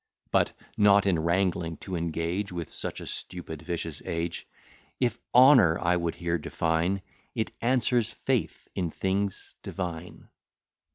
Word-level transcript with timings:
But 0.31 0.53
(not 0.77 1.05
in 1.05 1.19
wrangling 1.19 1.77
to 1.81 1.95
engage 1.95 2.51
With 2.51 2.71
such 2.71 3.01
a 3.01 3.05
stupid, 3.05 3.61
vicious 3.61 4.01
age) 4.03 4.47
If 4.99 5.19
honour 5.31 5.77
I 5.79 5.95
would 5.95 6.15
here 6.15 6.39
define, 6.39 7.03
It 7.35 7.51
answers 7.61 8.11
faith 8.11 8.67
in 8.73 8.89
things 8.89 9.57
divine. 9.61 10.29